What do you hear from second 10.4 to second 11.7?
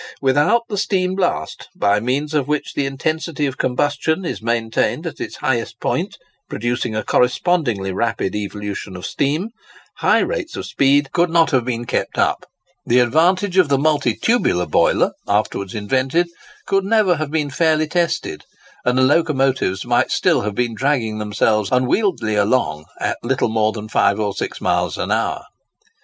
of speed could not have